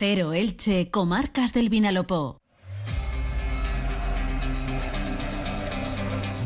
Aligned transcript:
Cero 0.00 0.32
Elche, 0.32 0.88
Comarcas 0.88 1.52
del 1.52 1.68
Vinalopó. 1.68 2.38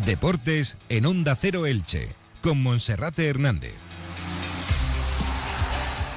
Deportes 0.05 0.77
en 0.89 1.07
Onda 1.07 1.37
Cero 1.37 1.65
Elche, 1.65 2.09
con 2.43 2.61
Monserrate 2.61 3.29
Hernández. 3.29 3.77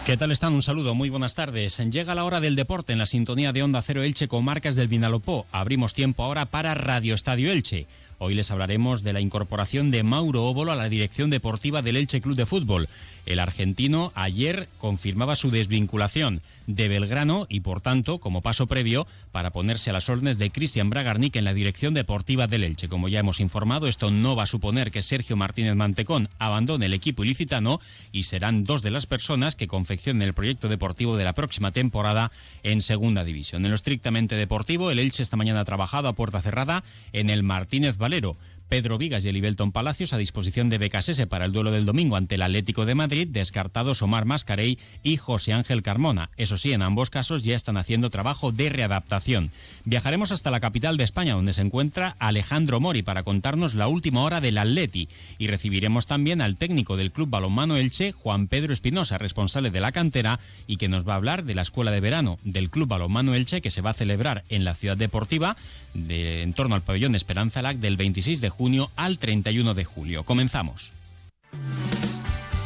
¿Qué 0.04 0.18
tal 0.18 0.32
están? 0.32 0.56
Un 0.56 0.64
saludo, 0.64 0.96
muy 0.96 1.12
buenas 1.12 1.36
tardes. 1.36 1.78
Llega 1.78 2.16
la 2.16 2.24
hora 2.24 2.40
del 2.40 2.56
deporte 2.56 2.94
en 2.94 2.98
la 2.98 3.06
sintonía 3.06 3.54
de 3.54 3.62
Onda 3.62 3.84
Cero 3.84 4.02
Elche 4.02 4.28
con 4.28 4.44
marcas 4.44 4.76
del 4.76 4.88
Vinalopó. 4.88 5.46
Abrimos 5.52 5.94
tiempo 5.94 6.24
ahora 6.24 6.48
para 6.48 6.74
Radio 6.74 7.14
Estadio 7.14 7.52
Elche. 7.52 7.86
Hoy 8.18 8.34
les 8.34 8.50
hablaremos 8.50 9.04
de 9.04 9.14
la 9.14 9.20
incorporación 9.20 9.92
de 9.92 10.02
Mauro 10.02 10.46
Óbolo 10.46 10.72
a 10.72 10.76
la 10.76 10.90
dirección 10.90 11.30
deportiva 11.30 11.84
del 11.84 11.98
Elche 11.98 12.20
Club 12.20 12.36
de 12.36 12.48
Fútbol. 12.48 12.90
El 13.28 13.40
argentino 13.40 14.14
ayer 14.16 14.70
confirmaba 14.78 15.36
su 15.36 15.52
desvinculación 15.52 16.42
de 16.66 16.88
Belgrano 16.88 17.46
y, 17.50 17.60
por 17.60 17.82
tanto, 17.82 18.20
como 18.20 18.42
paso 18.42 18.68
previo, 18.68 19.06
para 19.34 19.52
ponerse 19.52 19.90
a 19.90 19.94
las 19.94 20.10
órdenes 20.10 20.38
de 20.38 20.50
Cristian 20.50 20.90
Bragarnik 20.90 21.36
en 21.36 21.44
la 21.44 21.54
dirección 21.54 21.94
deportiva 21.94 22.48
del 22.48 22.64
Elche. 22.64 22.88
Como 22.88 23.10
ya 23.10 23.20
hemos 23.20 23.42
informado, 23.42 23.88
esto 23.88 24.12
no 24.12 24.38
va 24.38 24.44
a 24.44 24.48
suponer 24.48 24.92
que 24.92 25.02
Sergio 25.02 25.36
Martínez 25.36 25.76
Mantecón 25.76 26.30
abandone 26.40 26.86
el 26.86 26.94
equipo 26.94 27.26
ilicitano 27.26 27.82
y 28.14 28.24
serán 28.24 28.64
dos 28.64 28.82
de 28.82 28.92
las 28.92 29.06
personas 29.06 29.56
que 29.56 29.68
confeccionen 29.68 30.22
el 30.22 30.34
proyecto 30.34 30.70
deportivo 30.70 31.18
de 31.18 31.26
la 31.26 31.34
próxima 31.34 31.72
temporada 31.72 32.32
en 32.64 32.82
Segunda 32.82 33.26
División. 33.26 33.66
En 33.66 33.72
lo 33.72 33.76
estrictamente 33.76 34.36
deportivo, 34.36 34.90
el 34.90 35.00
Elche 35.00 35.22
esta 35.22 35.38
mañana 35.38 35.60
ha 35.60 35.66
trabajado 35.66 36.08
a 36.08 36.16
puerta 36.16 36.42
cerrada 36.42 36.86
en 37.12 37.30
el 37.30 37.44
Martínez 37.44 37.98
Valero. 37.98 38.38
Pedro 38.70 38.98
Vigas 38.98 39.24
y 39.24 39.30
Elibelton 39.30 39.72
Palacios 39.72 40.12
a 40.12 40.18
disposición 40.18 40.70
de 40.70 40.78
Becasese 40.78 41.26
para 41.26 41.46
el 41.46 41.54
duelo 41.54 41.72
del 41.72 41.86
domingo 41.86 42.18
ante 42.18 42.36
el 42.36 42.42
Atlético 42.42 42.86
de 42.86 42.96
Madrid, 42.96 43.28
descartados 43.30 44.02
Omar 44.02 44.26
Mascarey 44.26 44.78
y 45.04 45.16
José 45.16 45.54
Ángel 45.54 45.84
Carmona. 45.84 46.30
Eso 46.36 46.58
sí, 46.58 46.74
en 46.74 46.82
ambos 46.82 47.10
casos 47.10 47.44
ya 47.44 47.56
están 47.56 47.78
haciendo 47.78 48.10
trabajo 48.10 48.52
de 48.52 48.68
readaptación. 48.68 49.52
Viajaremos 49.86 50.34
hasta 50.34 50.52
la 50.52 50.60
capital 50.60 50.98
de 50.98 51.06
España, 51.06 51.34
donde 51.34 51.54
se 51.54 51.62
encuentra 51.62 52.18
Alejandro 52.20 52.82
Mori, 52.82 53.04
para 53.04 53.24
contarnos 53.24 53.74
la 53.74 53.88
última 53.88 54.24
hora 54.24 54.42
del 54.42 54.58
Atleti. 54.58 55.08
Y 55.38 55.48
recibiremos 55.48 56.06
también 56.06 56.42
al 56.42 56.58
técnico 56.58 56.98
del 56.98 57.12
Club 57.12 57.30
Balonmano 57.30 57.78
Elche, 57.78 58.12
Juan 58.12 58.48
Pedro 58.48 58.74
Espinosa, 58.74 59.18
responsable 59.18 59.70
de 59.70 59.80
la 59.80 59.94
cantera, 59.94 60.42
y 60.68 60.76
que 60.76 60.90
nos 60.90 61.08
va 61.08 61.14
a 61.14 61.18
hablar 61.18 61.46
de 61.46 61.56
la 61.56 61.62
escuela 61.62 61.92
de 61.92 62.02
verano 62.02 62.38
del 62.44 62.70
Club 62.70 62.90
Balonmano 62.90 63.34
Elche, 63.34 63.62
que 63.62 63.72
se 63.72 63.82
va 63.82 63.92
a 63.92 63.94
celebrar 63.94 64.44
en 64.50 64.66
la 64.66 64.76
ciudad 64.76 64.98
deportiva, 64.98 65.56
de, 65.98 66.44
en 66.44 66.54
torno 66.54 66.76
al 66.76 66.82
pabellón 66.82 67.16
Esperanza 67.16 67.62
Lac, 67.62 67.78
del 67.78 67.98
26 67.98 68.42
de 68.42 68.50
junio 68.50 68.92
al 68.96 69.18
31 69.18 69.74
de 69.74 69.84
julio. 69.84 70.24
Comenzamos. 70.24 70.94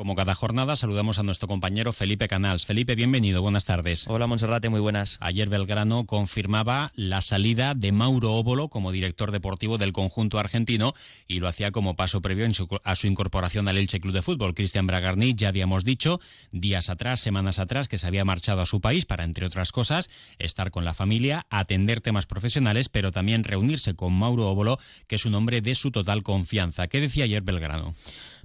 Como 0.00 0.14
cada 0.14 0.34
jornada, 0.34 0.76
saludamos 0.76 1.18
a 1.18 1.22
nuestro 1.22 1.46
compañero 1.46 1.92
Felipe 1.92 2.26
Canals. 2.26 2.64
Felipe, 2.64 2.94
bienvenido, 2.94 3.42
buenas 3.42 3.66
tardes. 3.66 4.08
Hola, 4.08 4.26
Monserrate, 4.26 4.70
muy 4.70 4.80
buenas. 4.80 5.18
Ayer 5.20 5.50
Belgrano 5.50 6.06
confirmaba 6.06 6.90
la 6.94 7.20
salida 7.20 7.74
de 7.74 7.92
Mauro 7.92 8.32
Óbolo 8.32 8.68
como 8.68 8.92
director 8.92 9.30
deportivo 9.30 9.76
del 9.76 9.92
conjunto 9.92 10.38
argentino 10.38 10.94
y 11.28 11.40
lo 11.40 11.48
hacía 11.48 11.70
como 11.70 11.96
paso 11.96 12.22
previo 12.22 12.48
a 12.82 12.96
su 12.96 13.08
incorporación 13.08 13.68
al 13.68 13.76
Elche 13.76 14.00
Club 14.00 14.14
de 14.14 14.22
Fútbol. 14.22 14.54
Cristian 14.54 14.86
Bragarni, 14.86 15.34
ya 15.34 15.48
habíamos 15.48 15.84
dicho 15.84 16.18
días 16.50 16.88
atrás, 16.88 17.20
semanas 17.20 17.58
atrás, 17.58 17.86
que 17.86 17.98
se 17.98 18.06
había 18.06 18.24
marchado 18.24 18.62
a 18.62 18.66
su 18.66 18.80
país 18.80 19.04
para, 19.04 19.24
entre 19.24 19.44
otras 19.44 19.70
cosas, 19.70 20.08
estar 20.38 20.70
con 20.70 20.86
la 20.86 20.94
familia, 20.94 21.46
atender 21.50 22.00
temas 22.00 22.24
profesionales, 22.24 22.88
pero 22.88 23.12
también 23.12 23.44
reunirse 23.44 23.94
con 23.94 24.14
Mauro 24.14 24.48
Óbolo, 24.48 24.78
que 25.08 25.16
es 25.16 25.26
un 25.26 25.34
hombre 25.34 25.60
de 25.60 25.74
su 25.74 25.90
total 25.90 26.22
confianza. 26.22 26.88
¿Qué 26.88 27.02
decía 27.02 27.24
ayer 27.24 27.42
Belgrano? 27.42 27.94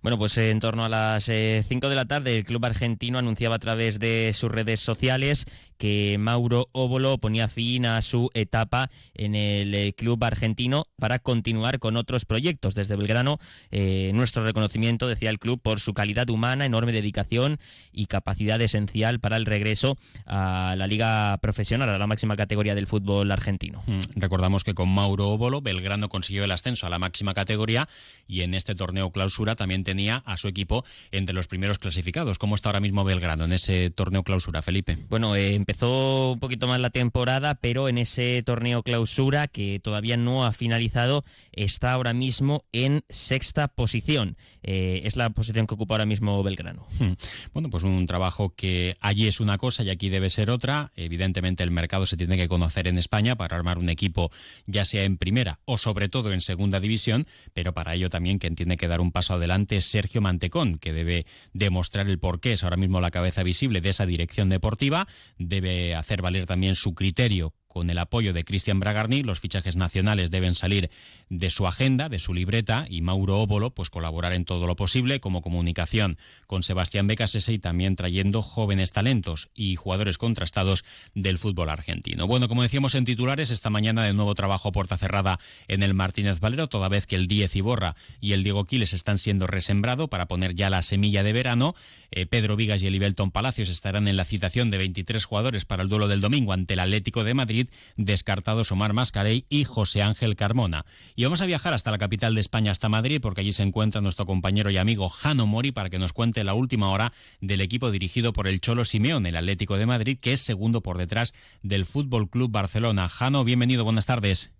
Bueno, 0.05 0.19
pues 0.19 0.37
en 0.37 0.59
torno 0.59 0.85
a 0.85 0.89
las 0.89 1.23
5 1.23 1.31
eh, 1.33 1.65
de 1.67 1.95
la 1.95 2.05
tarde 2.05 2.37
el 2.37 2.43
club 2.43 2.63
argentino 2.63 3.17
anunciaba 3.17 3.55
a 3.55 3.59
través 3.59 3.97
de 3.97 4.33
sus 4.35 4.51
redes 4.51 4.79
sociales 4.79 5.47
que 5.79 6.17
Mauro 6.19 6.69
Óbolo 6.73 7.17
ponía 7.17 7.47
fin 7.47 7.87
a 7.87 7.99
su 8.03 8.29
etapa 8.35 8.91
en 9.15 9.33
el 9.33 9.73
eh, 9.73 9.93
club 9.93 10.23
argentino 10.23 10.85
para 10.99 11.17
continuar 11.17 11.79
con 11.79 11.97
otros 11.97 12.25
proyectos. 12.25 12.75
Desde 12.75 12.95
Belgrano, 12.95 13.39
eh, 13.71 14.11
nuestro 14.13 14.43
reconocimiento, 14.43 15.07
decía 15.07 15.31
el 15.31 15.39
club, 15.39 15.59
por 15.59 15.79
su 15.79 15.95
calidad 15.95 16.29
humana, 16.29 16.67
enorme 16.67 16.91
dedicación 16.91 17.57
y 17.91 18.05
capacidad 18.05 18.61
esencial 18.61 19.19
para 19.19 19.37
el 19.37 19.47
regreso 19.47 19.97
a 20.27 20.75
la 20.77 20.85
liga 20.85 21.35
profesional, 21.41 21.89
a 21.89 21.97
la 21.97 22.05
máxima 22.05 22.35
categoría 22.35 22.75
del 22.75 22.85
fútbol 22.85 23.31
argentino. 23.31 23.81
Mm, 23.87 24.01
recordamos 24.17 24.63
que 24.63 24.75
con 24.75 24.87
Mauro 24.87 25.29
Óbolo, 25.29 25.61
Belgrano 25.61 26.09
consiguió 26.09 26.43
el 26.43 26.51
ascenso 26.51 26.85
a 26.85 26.91
la 26.91 26.99
máxima 26.99 27.33
categoría 27.33 27.89
y 28.27 28.41
en 28.41 28.53
este 28.53 28.75
torneo 28.75 29.11
clausura 29.11 29.55
también 29.55 29.83
tenía 29.95 30.21
a 30.25 30.35
su 30.35 30.49
equipo 30.49 30.83
entre 31.11 31.33
los 31.33 31.47
primeros 31.47 31.79
clasificados. 31.79 32.37
¿Cómo 32.37 32.55
está 32.55 32.67
ahora 32.67 32.81
mismo 32.81 33.05
Belgrano 33.05 33.45
en 33.45 33.53
ese 33.53 33.89
torneo 33.91 34.23
clausura, 34.23 34.61
Felipe? 34.61 34.97
Bueno, 35.07 35.37
eh, 35.37 35.55
empezó 35.55 36.33
un 36.33 36.39
poquito 36.41 36.67
más 36.67 36.81
la 36.81 36.89
temporada, 36.89 37.55
pero 37.55 37.87
en 37.87 37.97
ese 37.97 38.43
torneo 38.45 38.83
clausura, 38.83 39.47
que 39.47 39.79
todavía 39.81 40.17
no 40.17 40.45
ha 40.45 40.51
finalizado, 40.51 41.23
está 41.53 41.93
ahora 41.93 42.11
mismo 42.11 42.65
en 42.73 43.05
sexta 43.07 43.69
posición. 43.69 44.35
Eh, 44.63 45.03
es 45.05 45.15
la 45.15 45.29
posición 45.29 45.65
que 45.65 45.75
ocupa 45.75 45.93
ahora 45.93 46.05
mismo 46.05 46.43
Belgrano. 46.43 46.85
Hmm. 46.99 47.13
Bueno, 47.53 47.69
pues 47.69 47.83
un 47.83 48.05
trabajo 48.05 48.53
que 48.53 48.97
allí 48.99 49.27
es 49.27 49.39
una 49.39 49.57
cosa 49.57 49.83
y 49.83 49.91
aquí 49.91 50.09
debe 50.09 50.29
ser 50.29 50.49
otra. 50.49 50.91
Evidentemente 50.97 51.63
el 51.63 51.71
mercado 51.71 52.05
se 52.05 52.17
tiene 52.17 52.35
que 52.35 52.49
conocer 52.49 52.87
en 52.87 52.97
España 52.97 53.37
para 53.37 53.55
armar 53.55 53.77
un 53.77 53.87
equipo 53.87 54.29
ya 54.65 54.83
sea 54.83 55.05
en 55.05 55.15
primera 55.15 55.59
o 55.63 55.77
sobre 55.77 56.09
todo 56.09 56.33
en 56.33 56.41
segunda 56.41 56.81
división, 56.81 57.27
pero 57.53 57.73
para 57.73 57.95
ello 57.95 58.09
también 58.09 58.39
quien 58.39 58.55
tiene 58.55 58.75
que 58.75 58.89
dar 58.89 58.99
un 58.99 59.13
paso 59.13 59.35
adelante 59.35 59.84
Sergio 59.85 60.21
Mantecón, 60.21 60.77
que 60.77 60.93
debe 60.93 61.25
demostrar 61.53 62.07
el 62.07 62.19
porqué 62.19 62.53
es 62.53 62.63
ahora 62.63 62.77
mismo 62.77 63.01
la 63.01 63.11
cabeza 63.11 63.43
visible 63.43 63.81
de 63.81 63.89
esa 63.89 64.05
dirección 64.05 64.49
deportiva, 64.49 65.07
debe 65.37 65.95
hacer 65.95 66.21
valer 66.21 66.45
también 66.45 66.75
su 66.75 66.93
criterio 66.93 67.53
con 67.75 67.89
el 67.89 67.97
apoyo 67.97 68.31
de 68.31 68.45
Cristian 68.45 68.79
Bragarni, 68.79 69.21
los 69.21 69.41
fichajes 69.41 69.75
nacionales 69.75 70.31
deben 70.31 70.55
salir 70.55 70.89
de 71.29 71.49
su 71.49 71.67
agenda, 71.67 72.07
de 72.07 72.19
su 72.19 72.33
libreta, 72.33 72.85
y 72.89 73.01
Mauro 73.01 73.41
Óbolo, 73.41 73.71
pues 73.71 73.89
colaborar 73.89 74.31
en 74.31 74.45
todo 74.45 74.65
lo 74.65 74.77
posible 74.77 75.19
como 75.19 75.41
comunicación 75.41 76.15
con 76.47 76.63
Sebastián 76.63 77.07
Becasese 77.07 77.51
y 77.51 77.59
también 77.59 77.97
trayendo 77.97 78.41
jóvenes 78.41 78.91
talentos 78.91 79.49
y 79.53 79.75
jugadores 79.75 80.17
contrastados 80.17 80.85
del 81.15 81.37
fútbol 81.37 81.69
argentino. 81.69 82.27
Bueno, 82.27 82.47
como 82.47 82.63
decíamos 82.63 82.95
en 82.95 83.03
titulares, 83.03 83.51
esta 83.51 83.69
mañana 83.69 84.05
de 84.05 84.13
nuevo 84.13 84.35
trabajo 84.35 84.71
puerta 84.71 84.95
cerrada 84.95 85.37
en 85.67 85.83
el 85.83 85.93
Martínez 85.93 86.39
Valero, 86.39 86.67
toda 86.67 86.87
vez 86.87 87.05
que 87.05 87.17
el 87.17 87.27
10 87.27 87.57
Iborra 87.57 87.97
y 88.21 88.31
el 88.31 88.43
Diego 88.43 88.63
Quiles 88.63 88.93
están 88.93 89.17
siendo 89.17 89.47
resembrado 89.47 90.07
para 90.07 90.29
poner 90.29 90.55
ya 90.55 90.69
la 90.69 90.81
semilla 90.81 91.23
de 91.23 91.33
verano. 91.33 91.75
Eh, 92.11 92.25
Pedro 92.25 92.55
Vigas 92.55 92.81
y 92.81 92.87
Elibelton 92.87 93.31
Palacios 93.31 93.67
estarán 93.67 94.07
en 94.07 94.15
la 94.15 94.23
citación 94.23 94.71
de 94.71 94.77
23 94.77 95.25
jugadores 95.25 95.65
para 95.65 95.83
el 95.83 95.89
duelo 95.89 96.07
del 96.07 96.21
domingo 96.21 96.53
ante 96.53 96.75
el 96.75 96.79
Atlético 96.79 97.25
de 97.25 97.33
Madrid 97.33 97.64
descartados 97.97 98.71
Omar 98.71 98.93
Mascarey 98.93 99.45
y 99.49 99.63
José 99.63 100.01
Ángel 100.01 100.35
Carmona. 100.35 100.85
Y 101.15 101.23
vamos 101.23 101.41
a 101.41 101.45
viajar 101.45 101.73
hasta 101.73 101.91
la 101.91 101.97
capital 101.97 102.35
de 102.35 102.41
España, 102.41 102.71
hasta 102.71 102.89
Madrid, 102.89 103.19
porque 103.21 103.41
allí 103.41 103.53
se 103.53 103.63
encuentra 103.63 104.01
nuestro 104.01 104.25
compañero 104.25 104.69
y 104.69 104.77
amigo 104.77 105.09
Jano 105.09 105.47
Mori 105.47 105.71
para 105.71 105.89
que 105.89 105.99
nos 105.99 106.13
cuente 106.13 106.43
la 106.43 106.53
última 106.53 106.89
hora 106.91 107.13
del 107.41 107.61
equipo 107.61 107.91
dirigido 107.91 108.33
por 108.33 108.47
el 108.47 108.61
Cholo 108.61 108.85
Simeón, 108.85 109.25
el 109.25 109.35
Atlético 109.35 109.77
de 109.77 109.85
Madrid, 109.85 110.17
que 110.19 110.33
es 110.33 110.41
segundo 110.41 110.81
por 110.81 110.97
detrás 110.97 111.33
del 111.61 111.85
Fútbol 111.85 112.29
Club 112.29 112.51
Barcelona. 112.51 113.09
Jano, 113.09 113.43
bienvenido, 113.43 113.83
buenas 113.83 114.05
tardes. 114.05 114.53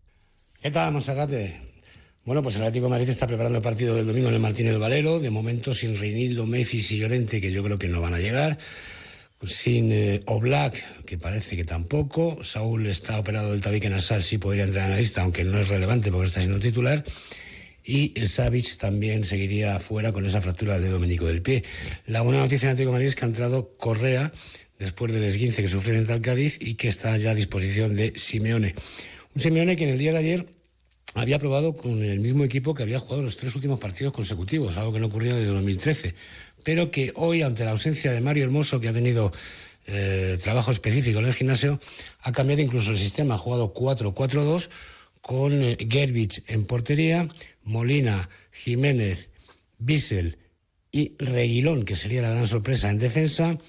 ¿Qué 0.62 0.71
tal, 0.71 0.94
Monserrate? 0.94 1.59
Bueno, 2.25 2.41
pues 2.41 2.56
el 2.56 2.63
Atlético 2.63 2.85
de 2.85 2.91
Madrid 2.91 3.09
está 3.09 3.27
preparando 3.27 3.57
el 3.57 3.63
partido 3.63 3.95
del 3.95 4.07
domingo 4.07 4.30
en 4.30 4.33
el 4.33 4.39
Martínez 4.39 4.77
Valero, 4.80 5.19
de 5.19 5.30
momento 5.30 5.75
sin 5.75 6.00
Reinildo, 6.00 6.47
Memphis 6.47 6.91
y 6.91 6.97
Llorente, 6.97 7.39
que 7.39 7.51
yo 7.51 7.63
creo 7.63 7.77
que 7.77 7.88
no 7.88 8.01
van 8.01 8.15
a 8.15 8.19
llegar 8.19 8.57
sin 9.43 9.91
eh, 9.91 10.21
Oblak, 10.25 11.03
que 11.05 11.17
parece 11.17 11.55
que 11.55 11.63
tampoco. 11.63 12.43
Saúl 12.43 12.87
está 12.87 13.19
operado 13.19 13.51
del 13.51 13.61
tabique 13.61 13.89
nasal, 13.89 14.23
sí 14.23 14.37
podría 14.37 14.63
entrar 14.63 14.85
en 14.85 14.91
la 14.91 14.97
lista, 14.97 15.21
aunque 15.21 15.43
no 15.43 15.59
es 15.59 15.67
relevante 15.67 16.11
porque 16.11 16.27
está 16.27 16.41
siendo 16.41 16.59
titular. 16.59 17.03
Y 17.83 18.13
Savic 18.25 18.77
también 18.77 19.25
seguiría 19.25 19.79
fuera 19.79 20.11
con 20.11 20.25
esa 20.25 20.41
fractura 20.41 20.79
de 20.79 20.89
Domenico 20.89 21.25
del 21.25 21.43
pie. 21.43 21.63
La 22.07 22.21
buena 22.21 22.39
noticia 22.39 22.65
en 22.67 22.71
Atlético 22.71 22.93
Madrid 22.93 23.07
es 23.07 23.15
que 23.15 23.25
ha 23.25 23.27
entrado 23.27 23.77
Correa 23.77 24.33
después 24.79 25.13
del 25.13 25.23
esguince 25.23 25.61
que 25.61 25.67
sufrió 25.67 25.93
en 25.93 26.09
el 26.09 26.21
Cádiz 26.21 26.57
y 26.59 26.75
que 26.75 26.87
está 26.87 27.15
ya 27.17 27.31
a 27.31 27.35
disposición 27.35 27.95
de 27.95 28.13
Simeone. 28.15 28.73
Un 29.35 29.41
Simeone 29.41 29.75
que 29.75 29.83
en 29.83 29.91
el 29.91 29.99
día 29.99 30.13
de 30.13 30.17
ayer 30.17 30.45
había 31.13 31.37
probado 31.37 31.73
con 31.73 32.03
el 32.03 32.19
mismo 32.19 32.43
equipo 32.43 32.73
que 32.73 32.83
había 32.83 32.99
jugado 32.99 33.21
los 33.21 33.37
tres 33.37 33.55
últimos 33.55 33.79
partidos 33.79 34.13
consecutivos, 34.13 34.75
algo 34.77 34.91
que 34.91 34.99
no 34.99 35.05
ocurrió 35.05 35.35
desde 35.35 35.51
2013 35.51 36.15
pero 36.65 36.89
que 36.89 37.13
hoy, 37.15 37.44
ante 37.44 37.63
la 37.63 37.71
ausencia 37.71 38.12
de 38.12 38.21
Mario 38.21 38.44
Hermoso, 38.44 38.81
que 38.81 38.89
ha 38.89 38.94
tenido 38.94 39.31
eh, 39.85 40.39
trabajo 40.41 40.71
específico 40.71 41.19
en 41.19 41.27
el 41.27 41.33
gimnasio, 41.35 41.79
ha 42.21 42.31
cambiado 42.31 42.63
incluso 42.63 42.89
el 42.89 42.97
sistema, 42.97 43.35
ha 43.35 43.38
jugado 43.38 43.71
4-4-2 43.71 44.69
con 45.21 45.62
eh, 45.62 45.77
Gerbich 45.88 46.44
en 46.47 46.65
portería, 46.65 47.27
Molina, 47.63 48.29
Jiménez, 48.51 49.29
Bissell 49.77 50.39
y 50.91 51.13
Reguilón, 51.19 51.85
que 51.85 51.95
sería 51.95 52.23
la 52.23 52.31
gran 52.31 52.47
sorpresa 52.47 52.89
en 52.89 52.97
defensa, 52.97 53.59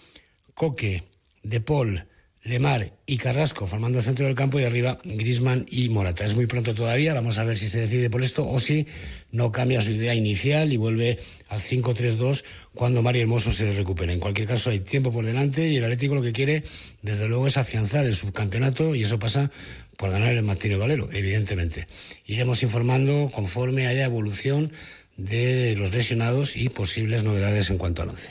Coque, 0.54 1.04
De 1.42 1.60
Paul, 1.60 2.06
Lemar 2.46 2.92
y 3.06 3.16
Carrasco 3.16 3.66
formando 3.66 3.98
el 3.98 4.04
centro 4.04 4.24
del 4.26 4.36
campo 4.36 4.60
y 4.60 4.64
arriba 4.64 4.98
Grisman 5.02 5.66
y 5.68 5.88
Morata. 5.88 6.24
Es 6.24 6.36
muy 6.36 6.46
pronto 6.46 6.74
todavía, 6.74 7.12
vamos 7.12 7.38
a 7.38 7.44
ver 7.44 7.58
si 7.58 7.68
se 7.68 7.80
decide 7.80 8.08
por 8.08 8.22
esto 8.22 8.48
o 8.48 8.60
si 8.60 8.86
no 9.32 9.50
cambia 9.50 9.82
su 9.82 9.90
idea 9.90 10.14
inicial 10.14 10.72
y 10.72 10.76
vuelve 10.76 11.18
al 11.48 11.60
5-3-2 11.60 12.44
cuando 12.72 13.02
Mario 13.02 13.22
Hermoso 13.22 13.52
se 13.52 13.72
recupere. 13.72 14.12
En 14.12 14.20
cualquier 14.20 14.46
caso 14.46 14.70
hay 14.70 14.78
tiempo 14.78 15.10
por 15.10 15.26
delante 15.26 15.68
y 15.68 15.76
el 15.76 15.84
Atlético 15.84 16.14
lo 16.14 16.22
que 16.22 16.32
quiere 16.32 16.62
desde 17.02 17.26
luego 17.26 17.48
es 17.48 17.56
afianzar 17.56 18.06
el 18.06 18.14
subcampeonato 18.14 18.94
y 18.94 19.02
eso 19.02 19.18
pasa 19.18 19.50
por 19.96 20.10
ganar 20.10 20.32
el 20.32 20.42
Martínez 20.42 20.78
Valero, 20.78 21.08
evidentemente. 21.12 21.88
Iremos 22.26 22.62
informando 22.62 23.28
conforme 23.34 23.88
haya 23.88 24.04
evolución 24.04 24.70
de 25.16 25.74
los 25.76 25.92
lesionados 25.92 26.56
y 26.56 26.68
posibles 26.68 27.24
novedades 27.24 27.70
en 27.70 27.78
cuanto 27.78 28.02
al 28.02 28.10
once. 28.10 28.30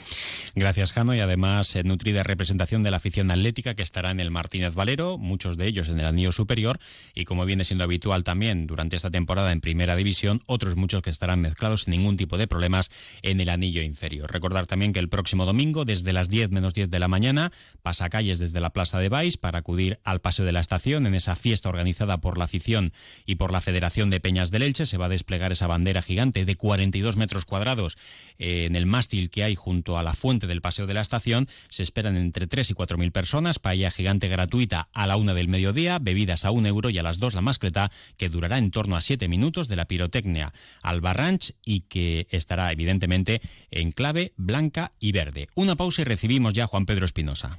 Gracias, 0.54 0.92
Jano, 0.92 1.14
y 1.14 1.20
además 1.20 1.76
eh, 1.76 1.84
nutrida 1.84 2.22
representación 2.22 2.82
de 2.82 2.90
la 2.90 2.96
afición 2.96 3.30
atlética 3.30 3.74
que 3.74 3.82
estará 3.82 4.10
en 4.10 4.20
el 4.20 4.30
Martínez 4.30 4.72
Valero, 4.72 5.18
muchos 5.18 5.58
de 5.58 5.66
ellos 5.66 5.90
en 5.90 6.00
el 6.00 6.06
anillo 6.06 6.32
superior, 6.32 6.78
y 7.14 7.26
como 7.26 7.44
viene 7.44 7.64
siendo 7.64 7.84
habitual 7.84 8.24
también 8.24 8.66
durante 8.66 8.96
esta 8.96 9.10
temporada 9.10 9.52
en 9.52 9.60
Primera 9.60 9.96
División, 9.96 10.40
otros 10.46 10.74
muchos 10.76 11.02
que 11.02 11.10
estarán 11.10 11.42
mezclados 11.42 11.82
sin 11.82 11.90
ningún 11.90 12.16
tipo 12.16 12.38
de 12.38 12.46
problemas 12.46 12.90
en 13.20 13.40
el 13.40 13.50
anillo 13.50 13.82
inferior. 13.82 14.32
Recordar 14.32 14.66
también 14.66 14.94
que 14.94 14.98
el 14.98 15.10
próximo 15.10 15.44
domingo, 15.44 15.84
desde 15.84 16.14
las 16.14 16.30
10 16.30 16.50
menos 16.50 16.72
10 16.72 16.88
de 16.88 16.98
la 17.00 17.08
mañana, 17.08 17.52
pasa 17.82 18.08
calles 18.08 18.38
desde 18.38 18.60
la 18.60 18.70
Plaza 18.70 18.98
de 18.98 19.10
Baix 19.10 19.36
para 19.36 19.58
acudir 19.58 20.00
al 20.04 20.20
Paseo 20.20 20.46
de 20.46 20.52
la 20.52 20.60
Estación 20.60 21.06
en 21.06 21.14
esa 21.14 21.36
fiesta 21.36 21.68
organizada 21.68 22.22
por 22.22 22.38
la 22.38 22.44
afición 22.44 22.94
y 23.26 23.34
por 23.34 23.52
la 23.52 23.60
Federación 23.60 24.08
de 24.08 24.20
Peñas 24.20 24.50
del 24.50 24.62
Elche. 24.62 24.86
Se 24.86 24.96
va 24.96 25.06
a 25.06 25.10
desplegar 25.10 25.52
esa 25.52 25.66
bandera 25.66 26.00
gigante 26.00 26.46
de 26.46 26.56
42 26.76 27.16
metros 27.16 27.46
cuadrados 27.46 27.96
eh, 28.38 28.66
en 28.66 28.76
el 28.76 28.84
mástil 28.84 29.30
que 29.30 29.44
hay 29.44 29.54
junto 29.54 29.98
a 29.98 30.02
la 30.02 30.12
fuente 30.12 30.46
del 30.46 30.60
Paseo 30.60 30.86
de 30.86 30.92
la 30.92 31.00
Estación 31.00 31.48
se 31.70 31.82
esperan 31.82 32.18
entre 32.18 32.46
3 32.46 32.70
y 32.70 32.74
4 32.74 32.98
mil 32.98 33.12
personas, 33.12 33.58
paella 33.58 33.90
gigante 33.90 34.28
gratuita 34.28 34.90
a 34.92 35.06
la 35.06 35.16
una 35.16 35.32
del 35.32 35.48
mediodía, 35.48 35.98
bebidas 35.98 36.44
a 36.44 36.50
un 36.50 36.66
euro 36.66 36.90
y 36.90 36.98
a 36.98 37.02
las 37.02 37.18
dos 37.18 37.32
la 37.32 37.40
mascleta, 37.40 37.90
que 38.18 38.28
durará 38.28 38.58
en 38.58 38.70
torno 38.70 38.94
a 38.94 39.00
7 39.00 39.26
minutos 39.26 39.68
de 39.68 39.76
la 39.76 39.86
pirotecnia 39.86 40.52
al 40.82 41.00
Barranch 41.00 41.54
y 41.64 41.80
que 41.80 42.26
estará 42.30 42.70
evidentemente 42.72 43.40
en 43.70 43.90
clave 43.90 44.34
blanca 44.36 44.92
y 45.00 45.12
verde. 45.12 45.48
Una 45.54 45.76
pausa 45.76 46.02
y 46.02 46.04
recibimos 46.04 46.52
ya 46.52 46.64
a 46.64 46.66
Juan 46.66 46.84
Pedro 46.84 47.06
Espinosa. 47.06 47.58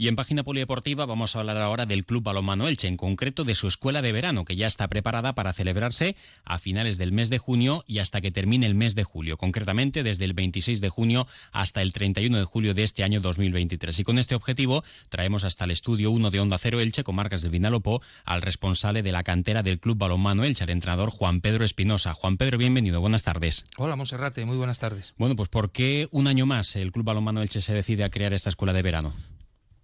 Y 0.00 0.06
en 0.06 0.14
página 0.14 0.44
polideportiva 0.44 1.06
vamos 1.06 1.34
a 1.34 1.40
hablar 1.40 1.56
ahora 1.56 1.84
del 1.84 2.04
Club 2.04 2.22
Balonmano 2.22 2.68
Elche, 2.68 2.86
en 2.86 2.96
concreto 2.96 3.42
de 3.42 3.56
su 3.56 3.66
escuela 3.66 4.00
de 4.00 4.12
verano, 4.12 4.44
que 4.44 4.54
ya 4.54 4.68
está 4.68 4.86
preparada 4.86 5.34
para 5.34 5.52
celebrarse 5.52 6.14
a 6.44 6.58
finales 6.58 6.98
del 6.98 7.10
mes 7.10 7.30
de 7.30 7.38
junio 7.38 7.82
y 7.84 7.98
hasta 7.98 8.20
que 8.20 8.30
termine 8.30 8.66
el 8.66 8.76
mes 8.76 8.94
de 8.94 9.02
julio, 9.02 9.36
concretamente 9.36 10.04
desde 10.04 10.24
el 10.24 10.34
26 10.34 10.80
de 10.80 10.88
junio 10.88 11.26
hasta 11.50 11.82
el 11.82 11.92
31 11.92 12.38
de 12.38 12.44
julio 12.44 12.74
de 12.74 12.84
este 12.84 13.02
año 13.02 13.20
2023. 13.20 13.98
Y 13.98 14.04
con 14.04 14.20
este 14.20 14.36
objetivo 14.36 14.84
traemos 15.08 15.42
hasta 15.42 15.64
el 15.64 15.72
estudio 15.72 16.12
1 16.12 16.30
de 16.30 16.38
Onda 16.38 16.58
Cero 16.58 16.78
Elche, 16.78 17.02
con 17.02 17.16
marcas 17.16 17.42
de 17.42 17.48
Vinalopó, 17.48 18.00
al 18.24 18.42
responsable 18.42 19.02
de 19.02 19.10
la 19.10 19.24
cantera 19.24 19.64
del 19.64 19.80
Club 19.80 19.98
Balonmano 19.98 20.44
Elche, 20.44 20.62
el 20.62 20.70
entrenador 20.70 21.10
Juan 21.10 21.40
Pedro 21.40 21.64
Espinosa. 21.64 22.14
Juan 22.14 22.36
Pedro, 22.36 22.56
bienvenido, 22.56 23.00
buenas 23.00 23.24
tardes. 23.24 23.66
Hola, 23.78 23.96
Monserrate, 23.96 24.44
muy 24.44 24.58
buenas 24.58 24.78
tardes. 24.78 25.14
Bueno, 25.18 25.34
pues 25.34 25.48
¿por 25.48 25.72
qué 25.72 26.06
un 26.12 26.28
año 26.28 26.46
más 26.46 26.76
el 26.76 26.92
Club 26.92 27.06
Balonmano 27.06 27.42
Elche 27.42 27.60
se 27.60 27.74
decide 27.74 28.04
a 28.04 28.10
crear 28.10 28.32
esta 28.32 28.48
escuela 28.48 28.72
de 28.72 28.82
verano? 28.82 29.12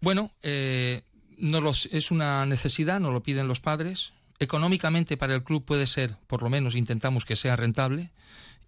Bueno, 0.05 0.31
eh, 0.43 1.01
no 1.39 1.63
los, 1.63 1.87
es 1.87 2.11
una 2.11 2.45
necesidad, 2.45 3.01
nos 3.01 3.15
lo 3.15 3.23
piden 3.23 3.49
los 3.49 3.61
padres. 3.61 4.13
Económicamente 4.39 5.17
para 5.17 5.35
el 5.35 5.43
club 5.43 5.65
puede 5.65 5.87
ser, 5.87 6.15
por 6.27 6.43
lo 6.43 6.51
menos 6.51 6.77
intentamos 6.77 7.25
que 7.25 7.37
sea 7.37 7.57
rentable, 7.57 8.11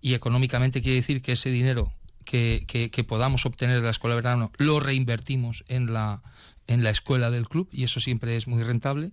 y 0.00 0.14
económicamente 0.14 0.80
quiere 0.80 0.96
decir 0.96 1.20
que 1.20 1.32
ese 1.32 1.50
dinero 1.50 1.92
que, 2.24 2.64
que, 2.66 2.90
que 2.90 3.04
podamos 3.04 3.44
obtener 3.44 3.76
de 3.76 3.82
la 3.82 3.90
escuela 3.90 4.16
de 4.16 4.22
verano 4.22 4.50
lo 4.56 4.80
reinvertimos 4.80 5.62
en 5.68 5.92
la, 5.92 6.22
en 6.66 6.82
la 6.82 6.90
escuela 6.90 7.30
del 7.30 7.48
club 7.48 7.68
y 7.72 7.84
eso 7.84 8.00
siempre 8.00 8.36
es 8.36 8.46
muy 8.46 8.62
rentable. 8.62 9.12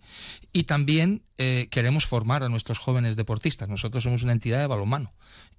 Y 0.51 0.63
también 0.63 1.23
eh, 1.37 1.67
queremos 1.71 2.05
formar 2.05 2.43
a 2.43 2.49
nuestros 2.49 2.79
jóvenes 2.79 3.15
deportistas. 3.15 3.69
Nosotros 3.69 4.03
somos 4.03 4.23
una 4.23 4.33
entidad 4.33 4.59
de 4.59 4.67
balonmano 4.67 5.13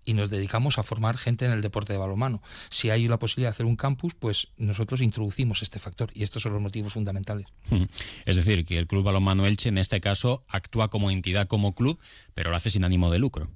y 0.04 0.14
nos 0.14 0.30
dedicamos 0.30 0.78
a 0.78 0.82
formar 0.82 1.16
gente 1.16 1.46
en 1.46 1.52
el 1.52 1.62
deporte 1.62 1.92
de 1.92 1.98
balonmano. 1.98 2.42
Si 2.68 2.90
hay 2.90 3.08
la 3.08 3.18
posibilidad 3.18 3.50
de 3.50 3.54
hacer 3.54 3.66
un 3.66 3.76
campus, 3.76 4.14
pues 4.14 4.48
nosotros 4.56 5.00
introducimos 5.00 5.62
este 5.62 5.78
factor 5.78 6.10
y 6.14 6.22
estos 6.22 6.42
son 6.42 6.52
los 6.52 6.62
motivos 6.62 6.92
fundamentales. 6.92 7.46
Es 8.26 8.36
decir, 8.36 8.64
que 8.64 8.78
el 8.78 8.86
Club 8.86 9.04
Balonmano 9.04 9.46
Elche 9.46 9.68
en 9.68 9.78
este 9.78 10.00
caso 10.00 10.44
actúa 10.48 10.88
como 10.88 11.10
entidad, 11.10 11.46
como 11.46 11.74
club, 11.74 11.98
pero 12.34 12.50
lo 12.50 12.56
hace 12.56 12.70
sin 12.70 12.84
ánimo 12.84 13.10
de 13.10 13.18
lucro 13.18 13.50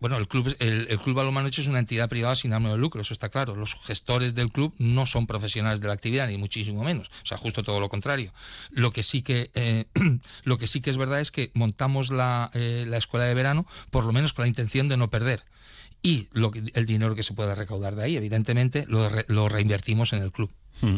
bueno, 0.00 0.16
el 0.16 0.28
club, 0.28 0.54
el, 0.58 0.86
el 0.90 0.98
Club 0.98 1.16
Balonmano 1.16 1.46
Elche 1.46 1.62
es 1.62 1.68
una 1.68 1.78
entidad 1.78 2.08
privada 2.08 2.36
sin 2.36 2.52
ánimo 2.52 2.72
de 2.72 2.78
lucro, 2.78 3.00
eso 3.00 3.14
está 3.14 3.28
claro. 3.28 3.54
Los 3.54 3.74
gestores 3.74 4.34
del 4.34 4.50
club 4.50 4.74
no 4.78 5.06
son 5.06 5.26
profesionales 5.26 5.80
de 5.80 5.88
la 5.88 5.94
actividad, 5.94 6.28
ni 6.28 6.38
muchísimo 6.38 6.82
menos. 6.82 7.08
O 7.22 7.26
sea, 7.26 7.38
justo 7.38 7.62
todo 7.62 7.80
lo 7.80 7.88
contrario. 7.88 8.32
Lo 8.70 8.92
que 8.92 9.02
sí 9.02 9.22
que, 9.22 9.50
eh, 9.54 9.86
lo 10.44 10.58
que, 10.58 10.66
sí 10.66 10.80
que 10.80 10.90
es 10.90 10.96
verdad 10.96 11.20
es 11.20 11.30
que 11.30 11.50
montamos 11.54 12.10
la, 12.10 12.50
eh, 12.54 12.84
la 12.88 12.96
escuela 12.96 13.26
de 13.26 13.34
verano, 13.34 13.66
por 13.90 14.04
lo 14.04 14.12
menos 14.12 14.32
con 14.32 14.44
la 14.44 14.48
intención 14.48 14.88
de 14.88 14.96
no 14.96 15.10
perder 15.10 15.44
y 16.02 16.28
lo, 16.32 16.50
el 16.74 16.86
dinero 16.86 17.14
que 17.14 17.22
se 17.22 17.34
pueda 17.34 17.54
recaudar 17.54 17.94
de 17.94 18.04
ahí, 18.04 18.16
evidentemente, 18.16 18.84
lo, 18.88 19.08
re, 19.08 19.24
lo 19.28 19.48
reinvertimos 19.48 20.12
en 20.12 20.22
el 20.22 20.32
club. 20.32 20.50
Hmm. 20.80 20.96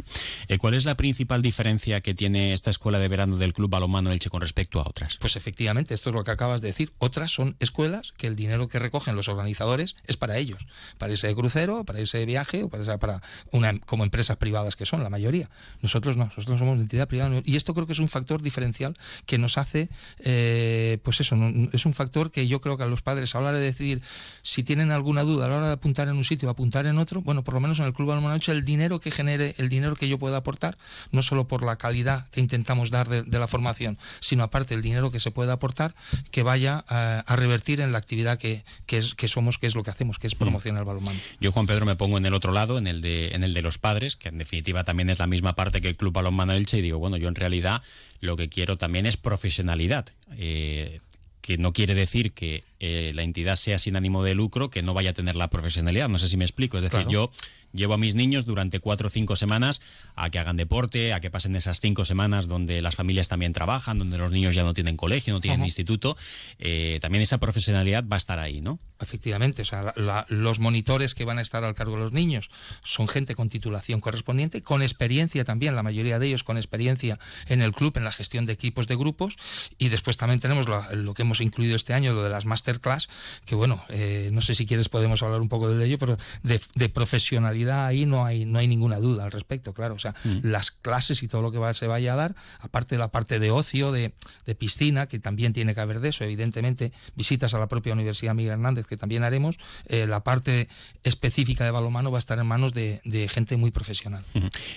Eh, 0.48 0.58
¿Cuál 0.58 0.74
es 0.74 0.84
la 0.84 0.96
principal 0.96 1.42
diferencia 1.42 2.00
que 2.00 2.14
tiene 2.14 2.54
esta 2.54 2.70
escuela 2.70 2.98
de 2.98 3.08
verano 3.08 3.36
del 3.36 3.52
Club 3.52 3.70
Balonmano 3.70 4.10
Elche 4.10 4.30
con 4.30 4.40
respecto 4.40 4.80
a 4.80 4.88
otras? 4.88 5.16
Pues 5.20 5.36
efectivamente, 5.36 5.94
esto 5.94 6.10
es 6.10 6.14
lo 6.14 6.24
que 6.24 6.30
acabas 6.30 6.60
de 6.60 6.68
decir. 6.68 6.92
Otras 6.98 7.30
son 7.30 7.56
escuelas 7.60 8.12
que 8.16 8.26
el 8.26 8.36
dinero 8.36 8.68
que 8.68 8.78
recogen 8.78 9.16
los 9.16 9.28
organizadores 9.28 9.96
es 10.06 10.16
para 10.16 10.38
ellos, 10.38 10.66
para 10.98 11.12
ese 11.12 11.34
crucero, 11.34 11.84
para 11.84 12.00
ese 12.00 12.24
viaje 12.24 12.62
o 12.62 12.68
para, 12.68 13.22
una 13.50 13.78
como 13.80 14.04
empresas 14.04 14.36
privadas 14.36 14.76
que 14.76 14.86
son 14.86 15.02
la 15.02 15.10
mayoría. 15.10 15.50
Nosotros 15.82 16.16
no, 16.16 16.24
nosotros 16.24 16.58
somos 16.58 16.74
una 16.74 16.82
entidad 16.82 17.08
privada 17.08 17.42
y 17.44 17.56
esto 17.56 17.74
creo 17.74 17.86
que 17.86 17.92
es 17.92 17.98
un 17.98 18.08
factor 18.08 18.42
diferencial 18.42 18.94
que 19.26 19.38
nos 19.38 19.58
hace, 19.58 19.88
eh, 20.18 20.98
pues 21.02 21.20
eso, 21.20 21.36
es 21.72 21.86
un 21.86 21.92
factor 21.92 22.30
que 22.30 22.46
yo 22.46 22.60
creo 22.60 22.76
que 22.76 22.84
a 22.84 22.86
los 22.86 23.02
padres 23.02 23.34
a 23.34 23.40
la 23.40 23.50
hora 23.50 23.58
de 23.58 23.64
decidir 23.64 24.02
si 24.42 24.62
tienen 24.62 24.90
alguna 24.90 25.22
duda 25.22 25.46
a 25.46 25.48
la 25.48 25.56
hora 25.56 25.66
de 25.68 25.72
apuntar 25.74 26.08
en 26.08 26.16
un 26.16 26.24
sitio 26.24 26.48
o 26.48 26.50
apuntar 26.50 26.86
en 26.86 26.98
otro, 26.98 27.22
bueno, 27.22 27.42
por 27.44 27.54
lo 27.54 27.60
menos 27.60 27.78
en 27.78 27.86
el 27.86 27.92
Club 27.92 28.08
Balonmano 28.08 28.34
Elche 28.34 28.52
el 28.52 28.64
dinero 28.64 29.00
que 29.00 29.10
genere 29.10 29.54
el 29.58 29.63
dinero 29.68 29.96
que 29.96 30.08
yo 30.08 30.18
pueda 30.18 30.38
aportar, 30.38 30.76
no 31.12 31.22
solo 31.22 31.46
por 31.46 31.62
la 31.62 31.76
calidad 31.76 32.28
que 32.30 32.40
intentamos 32.40 32.90
dar 32.90 33.08
de, 33.08 33.38
la 33.38 33.48
formación, 33.48 33.98
sino 34.20 34.42
aparte 34.42 34.74
el 34.74 34.82
dinero 34.82 35.10
que 35.10 35.20
se 35.20 35.30
pueda 35.30 35.54
aportar, 35.54 35.94
que 36.30 36.42
vaya 36.42 36.84
a, 36.88 37.36
revertir 37.36 37.80
en 37.80 37.92
la 37.92 37.98
actividad 37.98 38.38
que, 38.38 38.64
que 38.86 39.28
somos, 39.28 39.58
que 39.58 39.66
es 39.66 39.74
lo 39.74 39.82
que 39.82 39.90
hacemos, 39.90 40.18
que 40.18 40.26
es 40.26 40.34
promocionar 40.34 40.80
el 40.80 40.86
balonmano. 40.86 41.18
Yo, 41.40 41.52
Juan 41.52 41.66
Pedro, 41.66 41.86
me 41.86 41.96
pongo 41.96 42.18
en 42.18 42.26
el 42.26 42.34
otro 42.34 42.52
lado, 42.52 42.78
en 42.78 42.86
el, 42.86 43.00
de, 43.00 43.34
en 43.34 43.42
el 43.42 43.54
de 43.54 43.62
los 43.62 43.78
padres, 43.78 44.16
que 44.16 44.28
en 44.28 44.38
definitiva 44.38 44.84
también 44.84 45.10
es 45.10 45.18
la 45.18 45.26
misma 45.26 45.54
parte 45.54 45.80
que 45.80 45.88
el 45.88 45.96
Club 45.96 46.12
Balonmano 46.12 46.52
Elche, 46.52 46.78
y 46.78 46.82
digo, 46.82 46.98
bueno, 46.98 47.16
yo 47.16 47.28
en 47.28 47.34
realidad 47.34 47.82
lo 48.20 48.36
que 48.36 48.48
quiero 48.48 48.78
también 48.78 49.06
es 49.06 49.16
profesionalidad. 49.16 50.06
Eh, 50.36 51.00
que 51.44 51.58
no 51.58 51.74
quiere 51.74 51.94
decir 51.94 52.32
que 52.32 52.64
la 53.14 53.22
entidad 53.22 53.56
sea 53.56 53.78
sin 53.78 53.96
ánimo 53.96 54.22
de 54.22 54.34
lucro, 54.34 54.70
que 54.70 54.82
no 54.82 54.94
vaya 54.94 55.10
a 55.10 55.12
tener 55.14 55.36
la 55.36 55.48
profesionalidad. 55.48 56.08
No 56.08 56.18
sé 56.18 56.28
si 56.28 56.36
me 56.36 56.44
explico. 56.44 56.78
Es 56.78 56.84
decir, 56.84 57.06
claro. 57.06 57.10
yo 57.10 57.30
llevo 57.72 57.94
a 57.94 57.98
mis 57.98 58.14
niños 58.14 58.46
durante 58.46 58.78
cuatro 58.78 59.08
o 59.08 59.10
cinco 59.10 59.36
semanas 59.36 59.82
a 60.14 60.30
que 60.30 60.38
hagan 60.38 60.56
deporte, 60.56 61.12
a 61.12 61.20
que 61.20 61.30
pasen 61.30 61.56
esas 61.56 61.80
cinco 61.80 62.04
semanas 62.04 62.46
donde 62.46 62.80
las 62.82 62.94
familias 62.94 63.28
también 63.28 63.52
trabajan, 63.52 63.98
donde 63.98 64.16
los 64.16 64.32
niños 64.32 64.54
ya 64.54 64.62
no 64.62 64.74
tienen 64.74 64.96
colegio, 64.96 65.34
no 65.34 65.40
tienen 65.40 65.64
instituto. 65.64 66.16
Eh, 66.58 66.98
también 67.02 67.22
esa 67.22 67.38
profesionalidad 67.38 68.04
va 68.10 68.16
a 68.16 68.18
estar 68.18 68.38
ahí, 68.38 68.60
¿no? 68.60 68.78
efectivamente, 69.04 69.62
o 69.62 69.64
sea, 69.64 69.94
los 70.28 70.58
monitores 70.58 71.14
que 71.14 71.24
van 71.24 71.38
a 71.38 71.42
estar 71.42 71.62
al 71.62 71.74
cargo 71.74 71.94
de 71.96 72.02
los 72.02 72.12
niños 72.12 72.50
son 72.82 73.06
gente 73.06 73.34
con 73.34 73.48
titulación 73.48 74.00
correspondiente, 74.00 74.62
con 74.62 74.82
experiencia 74.82 75.44
también, 75.44 75.76
la 75.76 75.82
mayoría 75.82 76.18
de 76.18 76.26
ellos 76.26 76.44
con 76.44 76.56
experiencia 76.56 77.18
en 77.46 77.60
el 77.60 77.72
club, 77.72 77.96
en 77.96 78.04
la 78.04 78.12
gestión 78.12 78.46
de 78.46 78.52
equipos 78.52 78.86
de 78.86 78.96
grupos, 78.96 79.36
y 79.78 79.88
después 79.88 80.16
también 80.16 80.40
tenemos 80.40 80.66
lo, 80.68 81.14
que 81.14 81.22
hemos 81.22 81.40
incluido 81.40 81.76
este 81.76 81.94
año, 81.94 82.12
lo 82.12 82.22
de 82.22 82.30
las 82.30 82.46
masterclass, 82.74 83.08
que 83.44 83.54
bueno, 83.54 83.82
eh, 83.88 84.30
no 84.32 84.40
sé 84.40 84.54
si 84.54 84.66
quieres 84.66 84.88
podemos 84.88 85.22
hablar 85.22 85.40
un 85.40 85.48
poco 85.48 85.70
de 85.70 85.84
ello, 85.84 85.98
pero 85.98 86.18
de, 86.42 86.88
profesionalidad 86.88 87.86
ahí 87.86 88.06
no 88.06 88.24
hay, 88.24 88.44
no 88.44 88.58
hay 88.58 88.68
ninguna 88.68 88.98
duda 88.98 89.24
al 89.24 89.32
respecto, 89.32 89.72
claro, 89.72 89.94
o 89.94 89.98
sea, 89.98 90.14
mm. 90.24 90.40
las 90.42 90.70
clases 90.70 91.22
y 91.22 91.28
todo 91.28 91.42
lo 91.42 91.50
que 91.50 91.58
va, 91.58 91.74
se 91.74 91.86
vaya 91.86 92.12
a 92.12 92.16
dar, 92.16 92.34
aparte 92.60 92.94
de 92.94 92.98
la 92.98 93.08
parte 93.08 93.38
de 93.38 93.50
ocio, 93.50 93.90
de, 93.90 94.14
de 94.46 94.54
piscina, 94.54 95.06
que 95.06 95.18
también 95.18 95.52
tiene 95.52 95.74
que 95.74 95.80
haber 95.80 96.00
de 96.00 96.10
eso, 96.10 96.24
evidentemente, 96.24 96.92
visitas 97.14 97.54
a 97.54 97.58
la 97.58 97.68
propia 97.68 97.92
Universidad 97.92 98.34
Miguel 98.34 98.52
Hernández, 98.52 98.86
que 98.86 98.96
también 98.96 99.24
haremos, 99.24 99.58
eh, 99.86 100.06
la 100.06 100.22
parte 100.22 100.68
específica 101.02 101.64
de 101.64 101.70
balonmano 101.70 102.10
va 102.10 102.18
a 102.18 102.20
estar 102.20 102.38
en 102.38 102.46
manos 102.46 102.72
de, 102.72 103.00
gente 103.28 103.56
muy 103.56 103.70
profesional. 103.70 104.24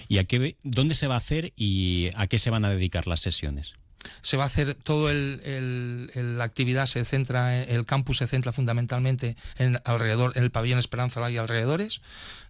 ¿Y 0.08 0.20
a 0.20 0.24
qué, 0.24 0.58
dónde 0.64 0.96
se 0.96 1.08
va 1.08 1.16
a 1.16 1.18
hacer 1.18 1.54
y 1.56 2.10
a 2.16 2.28
qué 2.28 2.40
se 2.40 2.50
van 2.50 2.66
a 2.66 2.70
dedicar 2.70 3.08
las 3.08 3.20
sesiones? 3.20 3.76
Se 4.22 4.38
va 4.38 4.44
a 4.44 4.48
hacer 4.48 4.74
todo 4.74 5.10
el, 5.10 6.10
la 6.38 6.44
actividad 6.44 6.86
se 6.86 7.04
centra 7.06 7.64
el 7.64 7.86
campus 7.86 8.18
se 8.18 8.28
centra 8.28 8.52
fundamentalmente 8.52 9.36
en 9.58 9.80
alrededor 9.86 10.34
en 10.36 10.44
el 10.44 10.52
pabellón 10.52 10.80
Esperanza 10.80 11.30
y 11.30 11.38
alrededores 11.38 12.02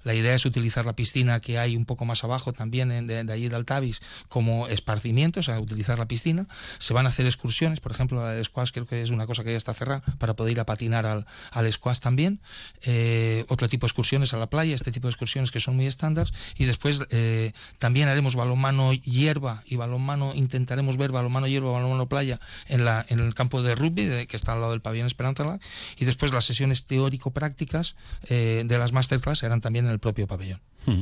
la 0.08 0.16
idea 0.16 0.34
es 0.34 0.46
utilizar 0.46 0.86
la 0.86 0.96
piscina 0.96 1.40
que 1.40 1.60
hay 1.60 1.76
un 1.76 1.86
poco 1.86 2.06
más 2.06 2.24
abajo 2.24 2.52
también 2.52 2.90
de, 3.08 3.24
de 3.24 3.32
allí 3.34 3.48
de 3.48 3.56
Altavis 3.56 4.02
como 4.28 4.68
esparcimiento, 4.68 5.40
o 5.40 5.44
sea, 5.44 5.60
utilizar 5.60 6.00
la 6.00 6.08
piscina. 6.08 6.48
Se 6.80 6.94
van 6.94 7.06
a 7.06 7.10
hacer 7.10 7.28
excursiones, 7.28 7.80
por 7.80 7.92
ejemplo, 7.92 8.22
la 8.22 8.32
del 8.32 8.44
squash 8.44 8.72
creo 8.72 8.88
que 8.88 9.02
es 9.02 9.12
una 9.12 9.28
cosa 9.28 9.44
que 9.44 9.52
ya 9.52 9.58
está 9.58 9.76
cerrada 9.76 10.02
para 10.18 10.36
poder 10.36 10.54
ir 10.54 10.60
a 10.60 10.66
patinar 10.66 11.06
al, 11.06 11.28
al 11.52 11.72
squash 11.72 12.00
también. 12.00 12.40
Eh, 12.82 13.46
otro 13.50 13.70
tipo 13.70 13.86
de 13.86 13.90
excursiones 13.90 14.34
a 14.34 14.38
la 14.38 14.50
playa, 14.50 14.74
este 14.74 14.92
tipo 14.92 15.08
de 15.08 15.12
excursiones 15.12 15.52
que 15.52 15.60
son 15.60 15.76
muy 15.76 15.86
estándar. 15.86 16.28
Y 16.58 16.66
después 16.66 17.02
eh, 17.12 17.52
también 17.78 18.08
haremos 18.08 18.36
balonmano 18.36 18.94
hierba 18.94 19.64
y 19.66 19.76
balonmano, 19.76 20.34
intentaremos 20.34 20.98
ver 20.98 21.12
balonmano 21.12 21.48
hierba, 21.48 21.72
balonmano 21.72 22.10
playa 22.10 22.40
en, 22.68 22.86
la, 22.86 23.06
en 23.10 23.20
el 23.20 23.34
campo 23.34 23.62
de 23.62 23.76
rugby 23.76 24.26
que 24.28 24.36
está 24.36 24.54
al 24.54 24.62
lado 24.62 24.72
del 24.72 24.82
pabellón 24.82 25.08
Esperanza. 25.08 25.28
Y 25.98 26.06
después 26.06 26.34
las 26.34 26.46
sesiones 26.46 26.86
teórico-prácticas 26.86 27.96
eh, 28.30 28.64
de 28.66 28.78
las 28.78 28.92
masterclass 28.92 29.40
serán 29.40 29.62
también 29.62 29.86
en 29.86 29.92
el 29.92 29.97
propio 30.00 30.28
pabellón. 30.28 30.62
Hmm. 30.86 31.02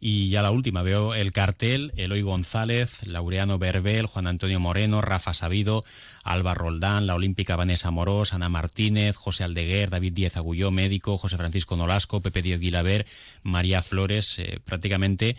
Y 0.00 0.30
ya 0.30 0.40
la 0.42 0.50
última, 0.50 0.82
veo 0.82 1.14
el 1.14 1.32
cartel, 1.32 1.92
Eloy 1.96 2.22
González, 2.22 3.06
Laureano 3.06 3.58
Berbel, 3.58 4.06
Juan 4.06 4.26
Antonio 4.26 4.58
Moreno, 4.58 5.02
Rafa 5.02 5.34
Sabido, 5.34 5.84
Alba 6.22 6.54
Roldán, 6.54 7.06
la 7.06 7.14
olímpica 7.14 7.56
Vanessa 7.56 7.90
Morós, 7.90 8.32
Ana 8.32 8.48
Martínez, 8.48 9.16
José 9.16 9.44
Aldeguer, 9.44 9.90
David 9.90 10.14
Díez 10.14 10.36
Agulló, 10.36 10.70
médico, 10.70 11.18
José 11.18 11.36
Francisco 11.36 11.76
Nolasco, 11.76 12.22
Pepe 12.22 12.40
Díez 12.42 12.60
Guilaber, 12.60 13.06
María 13.42 13.82
Flores, 13.82 14.38
eh, 14.38 14.60
prácticamente 14.64 15.36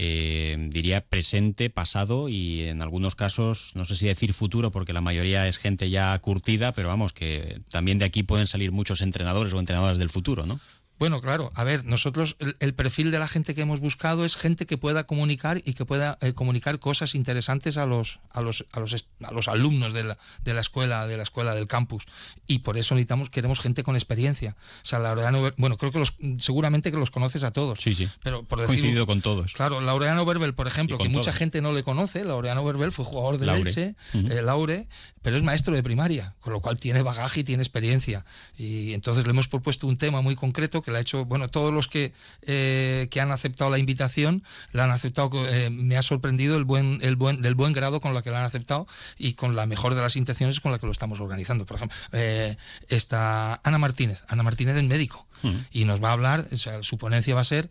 eh, 0.00 0.56
diría 0.70 1.00
presente, 1.00 1.70
pasado 1.70 2.28
y 2.28 2.62
en 2.62 2.82
algunos 2.82 3.16
casos, 3.16 3.72
no 3.74 3.84
sé 3.84 3.96
si 3.96 4.06
decir 4.06 4.32
futuro, 4.32 4.70
porque 4.70 4.92
la 4.92 5.00
mayoría 5.00 5.48
es 5.48 5.58
gente 5.58 5.90
ya 5.90 6.16
curtida, 6.20 6.72
pero 6.72 6.86
vamos, 6.86 7.12
que 7.12 7.62
también 7.68 7.98
de 7.98 8.04
aquí 8.04 8.22
pueden 8.22 8.46
salir 8.46 8.70
muchos 8.70 9.00
entrenadores 9.00 9.52
o 9.52 9.58
entrenadoras 9.58 9.98
del 9.98 10.10
futuro, 10.10 10.46
¿no? 10.46 10.60
Bueno, 10.98 11.20
claro, 11.20 11.52
a 11.54 11.64
ver, 11.64 11.84
nosotros 11.84 12.36
el, 12.58 12.74
perfil 12.74 13.10
de 13.10 13.18
la 13.18 13.28
gente 13.28 13.54
que 13.54 13.60
hemos 13.60 13.80
buscado 13.80 14.24
es 14.24 14.36
gente 14.36 14.66
que 14.66 14.78
pueda 14.78 15.04
comunicar 15.04 15.62
y 15.64 15.74
que 15.74 15.84
pueda 15.84 16.18
eh, 16.20 16.32
comunicar 16.32 16.78
cosas 16.80 17.14
interesantes 17.14 17.76
a 17.76 17.86
los 17.86 18.20
a 18.30 18.40
los 18.40 18.66
a 18.72 18.80
los, 18.80 19.06
a 19.22 19.32
los 19.32 19.48
alumnos 19.48 19.92
de 19.92 20.04
la, 20.04 20.18
de 20.44 20.54
la 20.54 20.60
escuela 20.60 21.06
de 21.06 21.16
la 21.16 21.22
escuela 21.22 21.54
del 21.54 21.68
campus 21.68 22.04
y 22.46 22.60
por 22.60 22.78
eso 22.78 22.94
necesitamos 22.94 23.30
queremos 23.30 23.60
gente 23.60 23.84
con 23.84 23.94
experiencia. 23.94 24.56
O 24.82 24.86
sea, 24.86 24.98
Laureano, 24.98 25.52
bueno, 25.56 25.76
creo 25.76 25.92
que 25.92 26.00
los 26.00 26.14
seguramente 26.38 26.90
que 26.90 26.98
los 26.98 27.10
conoces 27.10 27.44
a 27.44 27.52
todos. 27.52 27.78
Sí, 27.80 27.94
sí. 27.94 28.08
Pero 28.22 28.42
por 28.44 28.60
decir, 28.60 28.76
coincidido 28.76 29.06
con 29.06 29.22
todos. 29.22 29.52
Claro, 29.52 29.80
Laureano 29.80 30.24
Verbel, 30.26 30.54
por 30.54 30.66
ejemplo, 30.66 30.98
que 30.98 31.08
mucha 31.08 31.32
gente 31.32 31.62
no 31.62 31.72
le 31.72 31.82
conoce, 31.82 32.24
Laureano 32.24 32.64
Verbel 32.64 32.92
fue 32.92 33.04
jugador 33.04 33.38
de 33.38 33.46
Leche, 33.46 33.94
eh, 34.14 34.42
Laure, 34.42 34.88
pero 35.28 35.36
es 35.36 35.42
maestro 35.42 35.74
de 35.74 35.82
primaria, 35.82 36.34
con 36.40 36.54
lo 36.54 36.62
cual 36.62 36.78
tiene 36.78 37.02
bagaje 37.02 37.40
y 37.40 37.44
tiene 37.44 37.62
experiencia. 37.62 38.24
Y 38.56 38.94
entonces 38.94 39.26
le 39.26 39.30
hemos 39.32 39.46
propuesto 39.46 39.86
un 39.86 39.98
tema 39.98 40.22
muy 40.22 40.36
concreto 40.36 40.80
que 40.80 40.90
le 40.90 40.96
ha 40.96 41.00
hecho, 41.02 41.26
bueno, 41.26 41.50
todos 41.50 41.70
los 41.70 41.86
que, 41.86 42.14
eh, 42.46 43.08
que 43.10 43.20
han 43.20 43.30
aceptado 43.30 43.70
la 43.70 43.76
invitación, 43.76 44.42
la 44.72 44.84
han 44.84 44.90
aceptado, 44.90 45.30
eh, 45.46 45.68
me 45.68 45.98
ha 45.98 46.02
sorprendido 46.02 46.56
el 46.56 46.64
buen, 46.64 47.00
el 47.02 47.16
buen, 47.16 47.42
del 47.42 47.54
buen 47.54 47.74
grado 47.74 48.00
con 48.00 48.14
la 48.14 48.22
que 48.22 48.30
la 48.30 48.38
han 48.38 48.46
aceptado 48.46 48.86
y 49.18 49.34
con 49.34 49.54
la 49.54 49.66
mejor 49.66 49.94
de 49.94 50.00
las 50.00 50.16
intenciones 50.16 50.60
con 50.60 50.72
la 50.72 50.78
que 50.78 50.86
lo 50.86 50.92
estamos 50.92 51.20
organizando. 51.20 51.66
Por 51.66 51.76
ejemplo, 51.76 51.94
eh, 52.12 52.56
está 52.88 53.60
Ana 53.64 53.76
Martínez, 53.76 54.24
Ana 54.28 54.42
Martínez 54.42 54.76
es 54.76 54.84
médico 54.84 55.26
y 55.70 55.84
nos 55.84 56.02
va 56.02 56.08
a 56.08 56.12
hablar, 56.12 56.48
o 56.50 56.56
sea, 56.56 56.82
su 56.82 56.96
ponencia 56.96 57.34
va 57.34 57.42
a 57.42 57.44
ser 57.44 57.70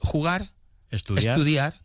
jugar, 0.00 0.50
estudiar, 0.90 1.80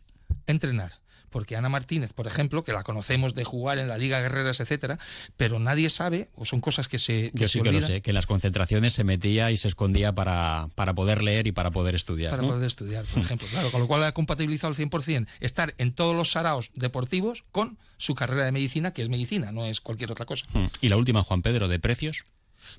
entrenar 0.48 1.05
porque 1.30 1.56
Ana 1.56 1.68
Martínez, 1.68 2.12
por 2.12 2.26
ejemplo, 2.26 2.64
que 2.64 2.72
la 2.72 2.82
conocemos 2.82 3.34
de 3.34 3.44
jugar 3.44 3.78
en 3.78 3.88
la 3.88 3.98
Liga 3.98 4.20
Guerreras, 4.20 4.60
etcétera, 4.60 4.98
pero 5.36 5.58
nadie 5.58 5.90
sabe, 5.90 6.30
o 6.34 6.44
son 6.44 6.60
cosas 6.60 6.88
que 6.88 6.98
se. 6.98 7.30
Que 7.32 7.40
Yo 7.40 7.48
sí 7.48 7.60
que 7.60 7.72
lo 7.72 7.82
sé, 7.82 8.02
que 8.02 8.10
en 8.10 8.14
las 8.14 8.26
concentraciones 8.26 8.92
se 8.92 9.04
metía 9.04 9.50
y 9.50 9.56
se 9.56 9.68
escondía 9.68 10.14
para, 10.14 10.68
para 10.74 10.94
poder 10.94 11.22
leer 11.22 11.46
y 11.46 11.52
para 11.52 11.70
poder 11.70 11.94
estudiar. 11.94 12.30
Para 12.30 12.42
poder 12.42 12.66
estudiar, 12.66 13.04
por 13.04 13.22
ejemplo, 13.22 13.48
claro, 13.48 13.70
con 13.70 13.80
lo 13.80 13.86
cual 13.86 14.04
ha 14.04 14.12
compatibilizado 14.12 14.72
al 14.72 14.76
100% 14.76 15.26
estar 15.40 15.74
en 15.78 15.92
todos 15.92 16.14
los 16.14 16.30
saraos 16.30 16.70
deportivos 16.74 17.44
con 17.52 17.78
su 17.98 18.14
carrera 18.14 18.44
de 18.44 18.52
medicina, 18.52 18.92
que 18.92 19.02
es 19.02 19.08
medicina, 19.08 19.52
no 19.52 19.64
es 19.64 19.80
cualquier 19.80 20.10
otra 20.10 20.26
cosa. 20.26 20.46
Hmm. 20.52 20.66
Y 20.80 20.88
la 20.88 20.96
última, 20.96 21.22
Juan 21.22 21.42
Pedro, 21.42 21.68
de 21.68 21.78
precios. 21.78 22.24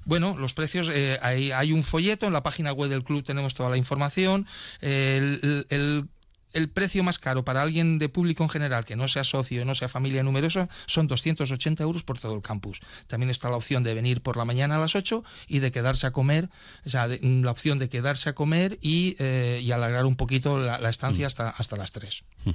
Bueno, 0.05 0.35
los 0.37 0.53
precios, 0.53 0.89
eh, 0.93 1.17
hay, 1.21 1.51
hay, 1.51 1.71
un 1.71 1.83
folleto, 1.83 2.25
en 2.25 2.33
la 2.33 2.43
página 2.43 2.73
web 2.73 2.89
del 2.89 3.03
club 3.03 3.23
tenemos 3.23 3.55
toda 3.55 3.69
la 3.69 3.77
información. 3.77 4.45
el, 4.81 5.65
el, 5.69 6.09
el 6.53 6.69
precio 6.69 7.03
más 7.03 7.19
caro 7.19 7.43
para 7.43 7.61
alguien 7.61 7.99
de 7.99 8.09
público 8.09 8.43
en 8.43 8.49
general 8.49 8.85
que 8.85 8.95
no 8.95 9.07
sea 9.07 9.23
socio, 9.23 9.65
no 9.65 9.75
sea 9.75 9.89
familia 9.89 10.23
numerosa, 10.23 10.69
son 10.85 11.07
280 11.07 11.83
euros 11.83 12.03
por 12.03 12.19
todo 12.19 12.35
el 12.35 12.41
campus. 12.41 12.79
También 13.07 13.29
está 13.29 13.49
la 13.49 13.57
opción 13.57 13.83
de 13.83 13.93
venir 13.93 14.21
por 14.21 14.37
la 14.37 14.45
mañana 14.45 14.77
a 14.77 14.79
las 14.79 14.95
8 14.95 15.23
y 15.47 15.59
de 15.59 15.71
quedarse 15.71 16.07
a 16.07 16.11
comer, 16.11 16.49
o 16.85 16.89
sea, 16.89 17.07
mm, 17.07 17.43
la 17.43 17.51
opción 17.51 17.79
de 17.79 17.89
quedarse 17.89 18.29
a 18.29 18.33
comer 18.33 18.77
y, 18.81 19.15
eh, 19.19 19.61
y 19.63 19.71
alargar 19.71 20.05
un 20.05 20.15
poquito 20.15 20.57
la, 20.57 20.89
estancia 20.89 21.25
mm. 21.25 21.27
hasta, 21.27 21.49
hasta 21.49 21.75
las 21.75 21.91
3. 21.91 22.23
Mm. 22.45 22.51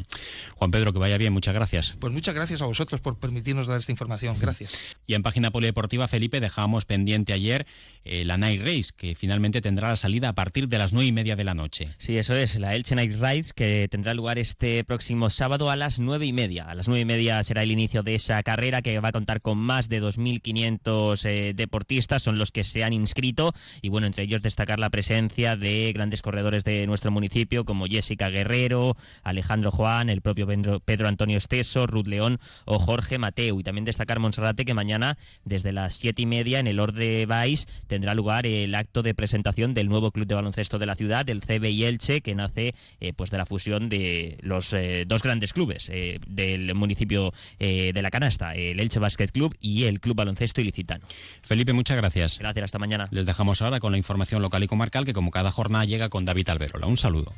Juan 0.56 0.70
Pedro, 0.70 0.92
que 0.92 0.98
vaya 0.98 1.18
bien, 1.18 1.32
muchas 1.32 1.54
gracias. 1.54 1.94
Pues 1.98 2.12
muchas 2.12 2.34
gracias 2.34 2.62
a 2.62 2.66
vosotros 2.66 3.00
por 3.00 3.18
permitirnos 3.18 3.66
dar 3.66 3.78
esta 3.78 3.92
información. 3.92 4.36
Gracias. 4.38 4.96
Y 5.06 5.14
en 5.14 5.22
página 5.22 5.50
polideportiva, 5.50 6.08
Felipe, 6.08 6.40
dejábamos 6.40 6.84
pendiente 6.84 7.32
ayer 7.32 7.66
eh, 8.04 8.24
la 8.24 8.38
Night 8.38 8.62
Race, 8.62 8.90
que 8.96 9.14
finalmente 9.14 9.60
tendrá 9.60 9.88
la 9.88 9.96
salida 9.96 10.30
a 10.30 10.34
partir 10.34 10.68
de 10.68 10.78
las 10.78 10.92
9 10.92 11.06
y 11.06 11.12
media 11.12 11.36
de 11.36 11.44
la 11.44 11.54
noche. 11.54 11.88
Sí, 11.98 12.16
eso 12.16 12.34
es, 12.34 12.56
la 12.56 12.74
Elche 12.74 12.94
Night 12.94 13.18
Race, 13.18 13.52
que 13.54 13.81
tendrá 13.88 14.14
lugar 14.14 14.38
este 14.38 14.84
próximo 14.84 15.30
sábado 15.30 15.70
a 15.70 15.76
las 15.76 16.00
nueve 16.00 16.26
y 16.26 16.32
media. 16.32 16.64
A 16.64 16.74
las 16.74 16.88
nueve 16.88 17.00
y 17.00 17.04
media 17.04 17.42
será 17.42 17.62
el 17.62 17.70
inicio 17.70 18.02
de 18.02 18.14
esa 18.14 18.42
carrera 18.42 18.82
que 18.82 18.98
va 19.00 19.08
a 19.08 19.12
contar 19.12 19.40
con 19.40 19.58
más 19.58 19.88
de 19.88 20.02
2.500 20.02 21.24
eh, 21.24 21.52
deportistas, 21.54 22.22
son 22.22 22.38
los 22.38 22.52
que 22.52 22.64
se 22.64 22.84
han 22.84 22.92
inscrito 22.92 23.52
y 23.80 23.88
bueno, 23.88 24.06
entre 24.06 24.24
ellos 24.24 24.42
destacar 24.42 24.78
la 24.78 24.90
presencia 24.90 25.56
de 25.56 25.92
grandes 25.94 26.22
corredores 26.22 26.64
de 26.64 26.86
nuestro 26.86 27.10
municipio 27.10 27.64
como 27.64 27.86
Jessica 27.86 28.28
Guerrero, 28.28 28.96
Alejandro 29.22 29.70
Juan, 29.70 30.08
el 30.10 30.20
propio 30.20 30.46
Pedro, 30.84 31.08
Antonio 31.08 31.38
Esteso, 31.38 31.86
Ruth 31.86 32.06
León 32.06 32.38
o 32.64 32.78
Jorge 32.78 33.18
Mateu 33.18 33.58
y 33.58 33.62
también 33.62 33.84
destacar 33.84 34.18
Monserrate 34.18 34.64
que 34.64 34.74
mañana 34.74 35.16
desde 35.44 35.72
las 35.72 35.94
siete 35.94 36.22
y 36.22 36.26
media 36.26 36.58
en 36.58 36.66
el 36.66 36.80
Orde 36.80 37.26
Vais 37.26 37.66
tendrá 37.86 38.14
lugar 38.14 38.46
el 38.46 38.74
acto 38.74 39.02
de 39.02 39.14
presentación 39.14 39.74
del 39.74 39.88
nuevo 39.88 40.10
club 40.10 40.26
de 40.26 40.34
baloncesto 40.34 40.78
de 40.78 40.86
la 40.86 40.94
ciudad, 40.94 41.28
el 41.30 41.40
CBI 41.40 41.84
Elche, 41.84 42.20
que 42.20 42.34
nace 42.34 42.74
eh, 43.00 43.12
pues 43.14 43.30
de 43.30 43.38
la 43.38 43.46
fusión 43.46 43.71
de 43.80 44.38
los 44.40 44.72
eh, 44.72 45.04
dos 45.06 45.22
grandes 45.22 45.52
clubes 45.52 45.88
eh, 45.92 46.18
del 46.26 46.74
municipio 46.74 47.32
eh, 47.58 47.92
de 47.94 48.02
la 48.02 48.10
canasta, 48.10 48.54
el 48.54 48.80
Elche 48.80 48.98
Basket 48.98 49.28
Club 49.28 49.56
y 49.60 49.84
el 49.84 50.00
Club 50.00 50.16
Baloncesto 50.16 50.60
Ilicitano. 50.60 51.06
Felipe, 51.42 51.72
muchas 51.72 51.96
gracias. 51.96 52.38
Gracias, 52.38 52.64
hasta 52.64 52.78
mañana. 52.78 53.08
Les 53.10 53.26
dejamos 53.26 53.62
ahora 53.62 53.80
con 53.80 53.92
la 53.92 53.98
información 53.98 54.42
local 54.42 54.62
y 54.62 54.68
comarcal 54.68 55.04
que 55.04 55.12
como 55.12 55.30
cada 55.30 55.50
jornada 55.50 55.84
llega 55.84 56.08
con 56.08 56.24
David 56.24 56.48
Alberola. 56.50 56.86
Un 56.86 56.96
saludo. 56.96 57.32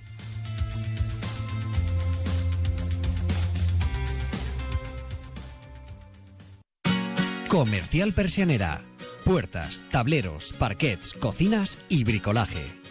Comercial 7.48 8.12
Persianera. 8.12 8.82
Puertas, 9.24 9.84
tableros, 9.90 10.52
parquets, 10.58 11.14
cocinas 11.14 11.78
y 11.88 12.04
bricolaje 12.04 12.83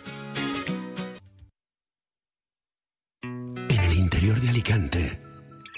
de 4.24 4.50
Alicante 4.50 5.22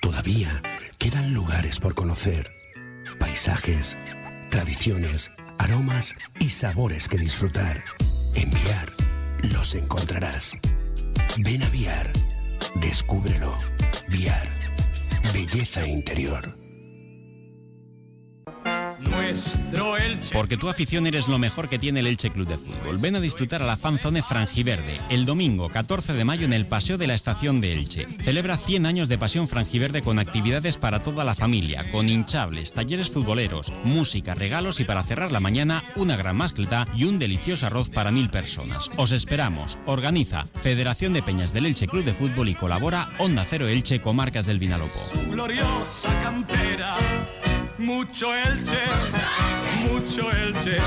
todavía 0.03 0.61
quedan 0.99 1.33
lugares 1.33 1.79
por 1.79 1.95
conocer, 1.95 2.47
paisajes, 3.17 3.97
tradiciones, 4.51 5.31
aromas 5.57 6.13
y 6.39 6.49
sabores 6.49 7.07
que 7.07 7.17
disfrutar. 7.17 7.83
En 8.35 8.51
Viar 8.51 8.93
los 9.51 9.73
encontrarás. 9.73 10.55
Ven 11.39 11.63
a 11.63 11.69
Viar, 11.69 12.13
descúbrelo. 12.75 13.57
Viar, 14.09 14.47
belleza 15.33 15.87
interior 15.87 16.64
nuestro 19.25 19.98
Elche. 19.98 20.34
Porque 20.34 20.58
tu 20.58 20.70
afición 20.70 21.08
eres 21.08 21.27
lo 21.27 21.39
mejor 21.39 21.70
que 21.70 21.79
tiene 21.79 22.00
el 22.00 22.08
Elche 22.08 22.29
Club 22.29 22.48
de 22.48 22.58
Fútbol. 22.58 22.98
Ven 22.98 23.15
a 23.15 23.20
disfrutar 23.20 23.62
a 23.62 23.65
la 23.65 23.77
fanzone 23.77 24.22
Frangiverde 24.22 25.00
el 25.10 25.25
domingo 25.25 25.70
14 25.70 26.13
de 26.13 26.25
mayo 26.25 26.46
en 26.46 26.53
el 26.53 26.65
Paseo 26.65 26.98
de 26.98 27.08
la 27.08 27.15
Estación 27.15 27.62
de 27.62 27.74
Elche. 27.74 28.08
Celebra 28.24 28.58
100 28.58 28.86
años 28.86 29.10
de 29.10 29.17
pasión 29.17 29.48
Frangiverde 29.48 30.01
con 30.01 30.20
actividades 30.20 30.77
para 30.77 31.01
toda 31.01 31.24
la 31.24 31.36
familia, 31.36 31.89
con 31.89 32.08
hinchables, 32.08 32.74
talleres 32.74 33.10
futboleros, 33.10 33.72
música, 33.84 34.36
regalos 34.36 34.79
y 34.79 34.84
para 34.84 35.03
cerrar 35.03 35.32
la 35.32 35.39
mañana 35.39 35.84
una 35.96 36.17
gran 36.17 36.38
mascleta 36.38 36.88
y 36.96 37.05
un 37.05 37.20
delicioso 37.20 37.65
arroz 37.65 37.89
para 37.89 38.12
mil 38.12 38.29
personas. 38.29 38.91
Os 38.98 39.12
esperamos. 39.12 39.77
Organiza 39.86 40.46
Federación 40.62 41.13
de 41.13 41.24
Peñas 41.24 41.53
del 41.53 41.65
Elche 41.65 41.88
Club 41.88 42.05
de 42.05 42.13
Fútbol 42.13 42.50
y 42.50 42.55
colabora 42.55 43.10
Onda 43.17 43.46
Cero 43.50 43.67
Elche 43.67 44.01
Comarcas 44.01 44.46
del 44.46 44.60
Vinalopó. 44.60 45.00
Gloriosa 45.29 46.10
cantera. 46.22 46.98
Mucho 47.77 48.32
Elche, 48.34 48.84
mucho 49.84 50.32
Elche. 50.32 50.79